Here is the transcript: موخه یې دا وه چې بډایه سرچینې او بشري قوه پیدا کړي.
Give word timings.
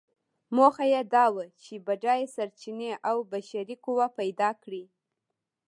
موخه 0.55 0.85
یې 0.93 1.01
دا 1.13 1.25
وه 1.33 1.45
چې 1.63 1.73
بډایه 1.85 2.27
سرچینې 2.35 2.91
او 3.09 3.17
بشري 3.31 3.75
قوه 3.85 4.07
پیدا 4.19 4.49
کړي. 4.63 4.83